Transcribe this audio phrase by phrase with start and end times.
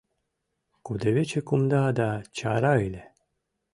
[0.85, 3.03] Кудывече кумда да чара ыле.